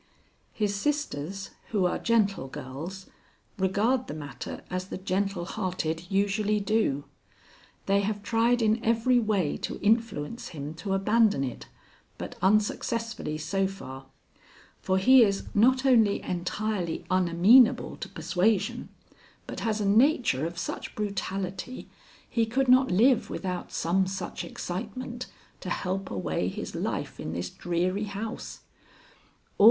"His 0.51 0.73
sisters, 0.75 1.51
who 1.69 1.85
are 1.85 1.99
gentle 1.99 2.47
girls, 2.47 3.05
regard 3.59 4.07
the 4.07 4.15
matter 4.15 4.63
as 4.67 4.87
the 4.87 4.97
gentle 4.97 5.45
hearted 5.45 6.07
usually 6.09 6.59
do. 6.59 7.03
They 7.85 7.99
have 7.99 8.23
tried 8.23 8.63
in 8.63 8.83
every 8.83 9.19
way 9.19 9.57
to 9.57 9.79
influence 9.79 10.47
him 10.47 10.73
to 10.73 10.95
abandon 10.95 11.43
it, 11.43 11.67
but 12.17 12.35
unsuccessfully 12.41 13.37
so 13.37 13.67
far, 13.67 14.07
for 14.81 14.97
he 14.97 15.21
is 15.21 15.43
not 15.53 15.85
only 15.85 16.23
entirely 16.23 17.05
unamenable 17.11 17.95
to 17.97 18.09
persuasion, 18.09 18.89
but 19.45 19.59
has 19.59 19.79
a 19.79 19.85
nature 19.85 20.47
of 20.47 20.57
such 20.57 20.95
brutality 20.95 21.91
he 22.27 22.47
could 22.47 22.67
not 22.67 22.89
live 22.89 23.29
without 23.29 23.71
some 23.71 24.07
such 24.07 24.43
excitement 24.43 25.27
to 25.59 25.69
help 25.69 26.09
away 26.09 26.47
his 26.47 26.73
life 26.73 27.19
in 27.19 27.33
this 27.33 27.51
dreary 27.51 28.05
house. 28.05 28.61